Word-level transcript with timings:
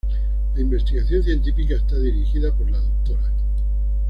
La 0.55 0.59
investigación 0.61 1.21
científica 1.21 1.75
está 1.75 1.95
dirigida 1.99 2.51
por 2.55 2.71
la 2.71 2.79
Dra. 3.05 3.19